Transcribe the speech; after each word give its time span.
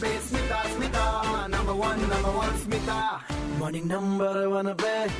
Smita, 0.00 0.62
Smita. 0.72 1.50
Number 1.50 1.74
one, 1.74 2.00
number 2.08 2.30
one, 2.30 2.54
Smita. 2.54 3.20
Morning 3.58 3.86
number 3.86 4.48
one, 4.48 4.74
babe. 4.76 5.10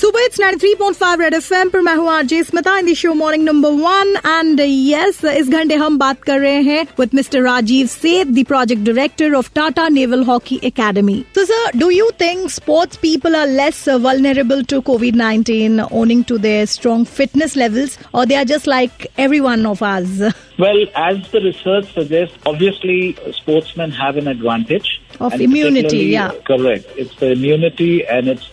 सुबह 0.00 0.24
it's 0.24 0.40
93.5 0.40 1.20
Red 1.20 1.34
FM 1.34 1.68
पर 1.70 1.80
मैं 1.80 1.94
हूँ 1.96 2.08
RJ 2.12 2.42
Smita 2.44 2.76
in 2.78 2.92
show 2.94 3.12
morning 3.14 3.44
number 3.44 3.70
one 3.82 4.16
and 4.26 4.60
yes 4.60 5.24
इस 5.24 5.48
घंटे 5.48 5.74
हम 5.82 5.96
बात 5.98 6.22
कर 6.22 6.40
रहे 6.40 6.60
हैं 6.62 6.82
with 6.98 7.14
mister 7.14 7.42
Rajeev 7.42 7.86
Seth 7.86 8.26
the 8.28 8.44
project 8.48 8.82
director 8.82 9.34
of 9.34 9.50
Tata 9.54 9.88
naval 9.88 10.24
hockey 10.24 10.60
academy 10.64 11.14
तो 11.34 11.44
sir 11.44 11.78
do 11.78 11.88
you 11.90 12.10
think 12.20 12.48
sports 12.50 12.96
people 13.02 13.36
are 13.36 13.48
less 13.48 13.88
vulnerable 13.88 14.62
to 14.70 14.80
Covid 14.90 15.16
19 15.22 15.80
owing 15.92 16.24
to 16.28 16.38
their 16.38 16.64
strong 16.74 17.06
fitness 17.16 17.56
levels 17.56 17.98
और 18.14 18.26
they 18.26 18.34
are 18.34 18.44
just 18.52 18.68
like 18.68 19.06
every 19.18 19.40
one 19.40 19.66
of 19.66 19.84
आज 19.84 20.30
Well, 20.58 20.86
as 20.96 21.30
the 21.30 21.40
research 21.42 21.92
suggests, 21.92 22.36
obviously 22.46 23.16
uh, 23.18 23.32
sportsmen 23.32 23.90
have 23.92 24.16
an 24.16 24.26
advantage. 24.26 25.02
Of 25.20 25.34
immunity. 25.34 25.98
Yeah, 25.98 26.28
uh, 26.28 26.40
correct. 26.42 26.86
It's 26.96 27.14
the 27.16 27.32
immunity 27.32 28.06
and 28.06 28.28
it's 28.28 28.48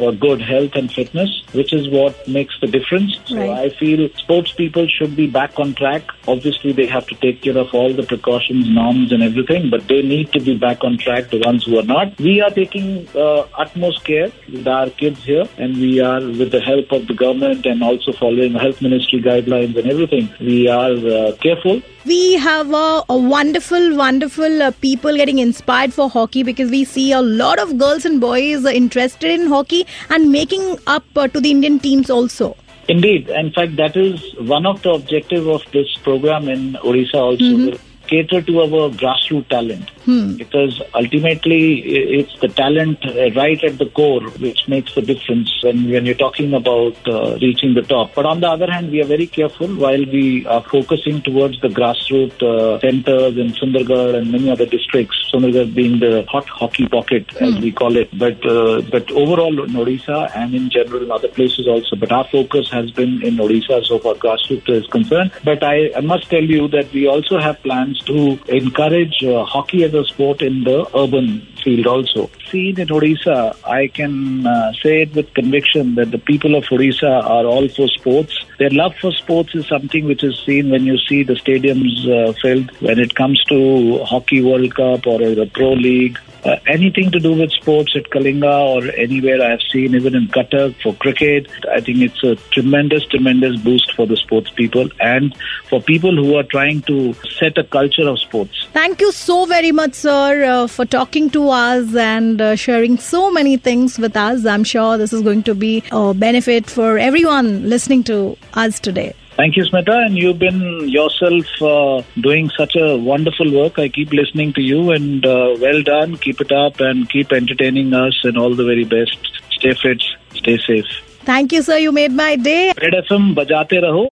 uh, 0.00 0.10
good 0.12 0.40
health 0.40 0.72
and 0.74 0.92
fitness, 0.92 1.42
which 1.52 1.72
is 1.72 1.88
what 1.88 2.26
makes 2.28 2.58
the 2.60 2.66
difference. 2.66 3.18
So 3.26 3.36
Right. 3.36 3.50
I 3.50 3.68
feel 3.70 4.08
sports 4.16 4.52
people 4.52 4.86
should 4.88 5.16
be 5.16 5.26
back 5.26 5.58
on 5.58 5.74
track. 5.74 6.02
Obviously, 6.28 6.72
they 6.72 6.86
have 6.86 7.06
to 7.06 7.14
take 7.16 7.42
care 7.42 7.56
of 7.56 7.74
all 7.74 7.92
the 7.92 8.02
precautions, 8.02 8.68
norms 8.68 9.12
and 9.12 9.22
everything, 9.22 9.70
but 9.70 9.86
they 9.88 10.02
need 10.02 10.32
to 10.32 10.40
be 10.40 10.56
back 10.56 10.84
on 10.84 10.98
track, 10.98 11.30
the 11.30 11.40
ones 11.40 11.64
who 11.64 11.78
are 11.78 11.82
not. 11.94 12.18
We 12.18 12.40
are 12.40 12.50
taking 12.50 13.08
uh, 13.14 13.46
utmost 13.56 14.04
care 14.04 14.30
with 14.52 14.66
our 14.66 14.90
kids 14.90 15.24
here 15.24 15.46
and 15.56 15.76
we 15.76 16.00
are 16.00 16.20
with 16.20 16.50
the 16.50 16.60
help 16.60 16.92
of 16.92 17.06
the 17.06 17.14
government 17.14 17.66
and 17.66 17.82
also 17.82 18.12
following 18.12 18.54
health 18.54 18.80
ministry 18.82 19.20
guidelines 19.20 19.76
and 19.76 19.90
everything. 19.90 20.28
We 20.40 20.68
are 20.68 20.92
uh, 20.92 21.36
careful. 21.36 21.82
We 22.04 22.34
have 22.36 22.72
a, 22.72 23.04
a 23.08 23.16
wonderful, 23.16 23.96
wonderful 23.96 24.62
uh, 24.62 24.70
people 24.80 25.14
getting 25.16 25.38
inspired 25.38 25.92
for 25.92 26.08
hockey 26.08 26.42
because 26.42 26.70
we 26.70 26.84
see 26.84 27.12
a 27.12 27.20
lot 27.20 27.58
of 27.58 27.78
girls 27.78 28.04
and 28.04 28.20
boys 28.20 28.64
uh, 28.64 28.70
interested 28.70 29.30
in 29.30 29.46
hockey 29.46 29.86
and 30.08 30.30
making 30.30 30.78
up 30.86 31.04
uh, 31.16 31.28
to 31.28 31.40
the 31.40 31.50
Indian 31.50 31.78
teams 31.78 32.08
also. 32.08 32.56
Indeed. 32.88 33.28
In 33.28 33.52
fact, 33.52 33.76
that 33.76 33.96
is 33.96 34.34
one 34.38 34.66
of 34.66 34.82
the 34.82 34.90
objective 34.90 35.46
of 35.46 35.62
this 35.72 35.94
program 36.02 36.48
in 36.48 36.72
Odisha 36.82 37.14
also. 37.14 37.38
to 37.38 37.78
Cater 38.08 38.42
to 38.42 38.60
our 38.62 38.90
grassroots 38.90 39.48
talent 39.48 39.88
because 40.36 40.80
ultimately 40.94 41.80
it's 42.20 42.38
the 42.40 42.48
talent 42.48 42.98
uh, 43.04 43.30
right 43.32 43.62
at 43.62 43.78
the 43.78 43.86
core 43.86 44.22
which 44.38 44.68
makes 44.68 44.94
the 44.94 45.02
difference 45.02 45.50
when, 45.62 45.90
when 45.90 46.06
you're 46.06 46.14
talking 46.14 46.54
about 46.54 46.96
uh, 47.08 47.36
reaching 47.40 47.74
the 47.74 47.82
top. 47.82 48.14
But 48.14 48.26
on 48.26 48.40
the 48.40 48.48
other 48.48 48.70
hand, 48.70 48.90
we 48.90 49.00
are 49.02 49.06
very 49.06 49.26
careful 49.26 49.68
while 49.68 50.04
we 50.04 50.46
are 50.46 50.62
focusing 50.62 51.22
towards 51.22 51.60
the 51.60 51.68
grassroots 51.68 52.42
uh, 52.42 52.80
centers 52.80 53.36
in 53.36 53.48
Sundargarh 53.52 54.16
and 54.16 54.32
many 54.32 54.50
other 54.50 54.66
districts. 54.66 55.16
Sundargarh 55.32 55.74
being 55.74 56.00
the 56.00 56.24
hot 56.28 56.48
hockey 56.48 56.86
pocket, 56.86 57.26
as 57.36 57.58
we 57.58 57.72
call 57.72 57.96
it. 57.96 58.08
But 58.18 58.44
uh, 58.46 58.82
but 58.82 59.10
overall 59.10 59.62
in 59.62 59.70
Odisha 59.70 60.30
and 60.34 60.54
in 60.54 60.70
general 60.70 61.02
in 61.02 61.10
other 61.10 61.28
places 61.28 61.66
also. 61.66 61.96
But 61.96 62.12
our 62.12 62.26
focus 62.28 62.70
has 62.70 62.90
been 62.90 63.22
in 63.22 63.36
Odisha 63.36 63.84
so 63.84 63.98
far 63.98 64.14
grassroots 64.14 64.68
is 64.68 64.86
concerned. 64.86 65.32
But 65.44 65.62
I, 65.62 65.90
I 65.96 66.00
must 66.00 66.28
tell 66.30 66.42
you 66.42 66.68
that 66.68 66.92
we 66.92 67.06
also 67.06 67.38
have 67.38 67.62
plans 67.62 68.00
to 68.04 68.38
encourage 68.48 69.22
uh, 69.24 69.44
hockey 69.44 69.84
a 69.94 70.04
sport 70.04 70.42
in 70.42 70.64
the 70.64 70.86
urban 70.96 71.46
field 71.62 71.86
also. 71.86 72.30
Seen 72.50 72.80
in 72.80 72.88
Odisha, 72.88 73.56
I 73.64 73.88
can 73.88 74.46
uh, 74.46 74.72
say 74.82 75.02
it 75.02 75.14
with 75.14 75.32
conviction 75.34 75.94
that 75.96 76.10
the 76.10 76.18
people 76.18 76.54
of 76.54 76.64
Odisha 76.64 77.22
are 77.24 77.44
all 77.44 77.68
for 77.68 77.88
sports. 77.88 78.44
Their 78.58 78.70
love 78.70 78.94
for 78.96 79.12
sports 79.12 79.54
is 79.54 79.66
something 79.66 80.04
which 80.04 80.24
is 80.24 80.40
seen 80.44 80.70
when 80.70 80.84
you 80.84 80.98
see 80.98 81.22
the 81.22 81.34
stadiums 81.34 82.08
uh, 82.08 82.32
filled. 82.34 82.70
When 82.80 82.98
it 82.98 83.14
comes 83.14 83.42
to 83.44 84.04
Hockey 84.04 84.42
World 84.42 84.74
Cup 84.74 85.06
or 85.06 85.18
the 85.18 85.50
Pro 85.52 85.72
League, 85.72 86.18
uh, 86.44 86.56
anything 86.66 87.10
to 87.10 87.18
do 87.18 87.32
with 87.34 87.50
sports 87.52 87.94
at 87.96 88.04
Kalinga 88.10 88.44
or 88.44 88.84
anywhere 88.96 89.42
I 89.42 89.50
have 89.50 89.62
seen, 89.70 89.94
even 89.94 90.14
in 90.14 90.28
Cuttack 90.28 90.74
for 90.82 90.94
cricket, 90.94 91.48
I 91.70 91.80
think 91.80 91.98
it's 91.98 92.22
a 92.22 92.36
tremendous, 92.52 93.04
tremendous 93.06 93.60
boost 93.60 93.92
for 93.94 94.06
the 94.06 94.16
sports 94.16 94.50
people 94.50 94.88
and 95.00 95.34
for 95.68 95.80
people 95.80 96.14
who 96.14 96.36
are 96.36 96.42
trying 96.42 96.82
to 96.82 97.14
set 97.38 97.58
a 97.58 97.64
culture 97.64 98.08
of 98.08 98.18
sports. 98.18 98.66
Thank 98.72 99.00
you 99.00 99.12
so 99.12 99.46
very 99.46 99.72
much, 99.72 99.94
sir, 99.94 100.44
uh, 100.44 100.66
for 100.66 100.84
talking 100.84 101.30
to 101.30 101.48
us 101.50 101.94
and 101.94 102.40
uh, 102.40 102.56
sharing 102.56 102.98
so 102.98 103.30
many 103.30 103.56
things 103.56 103.98
with 103.98 104.16
us. 104.16 104.46
I'm 104.46 104.64
sure 104.64 104.96
this 104.96 105.12
is 105.12 105.22
going 105.22 105.42
to 105.44 105.54
be 105.54 105.82
a 105.92 106.14
benefit 106.14 106.68
for 106.68 106.98
everyone 106.98 107.68
listening 107.68 108.04
to 108.04 108.36
us 108.54 108.80
today. 108.80 109.14
Thank 109.40 109.56
you, 109.56 109.64
Smita, 109.64 109.94
and 110.04 110.18
you've 110.18 110.38
been 110.38 110.86
yourself 110.86 111.46
uh, 111.62 112.02
doing 112.20 112.50
such 112.50 112.76
a 112.76 112.98
wonderful 112.98 113.50
work. 113.50 113.78
I 113.78 113.88
keep 113.88 114.12
listening 114.12 114.52
to 114.52 114.60
you, 114.60 114.90
and 114.90 115.24
uh, 115.24 115.56
well 115.58 115.82
done. 115.82 116.18
Keep 116.18 116.42
it 116.42 116.52
up 116.52 116.78
and 116.80 117.08
keep 117.08 117.32
entertaining 117.32 117.94
us, 117.94 118.20
and 118.24 118.36
all 118.36 118.54
the 118.54 118.64
very 118.64 118.84
best. 118.84 119.16
Stay 119.52 119.72
fit, 119.72 120.02
stay 120.34 120.58
safe. 120.58 120.84
Thank 121.30 121.52
you, 121.52 121.62
sir. 121.62 121.78
You 121.78 121.90
made 121.90 122.12
my 122.12 122.36
day. 122.36 122.74
Red 122.82 122.94
FM, 123.04 123.34
bajate 123.34 123.76
raho. 123.86 124.04